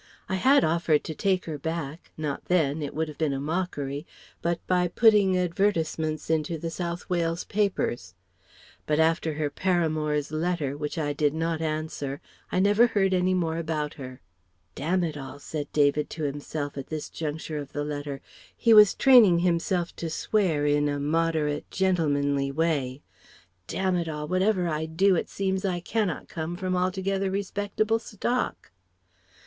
[0.27, 4.07] I had offered to take her back not then it would have been a mockery
[4.41, 8.15] but by putting advertisements into the South Wales papers.
[8.87, 12.19] But after her paramour's letter which I did not answer
[12.51, 14.21] I never heard any more about her....
[14.73, 18.21] ["Damn it all," said David to himself at this juncture of the letter
[18.57, 23.03] he was training himself to swear in a moderate, gentlemanly way
[23.67, 24.27] "Damn it all!
[24.27, 28.71] Whatever I do, it seems I cannot come from altogether respectable stock."...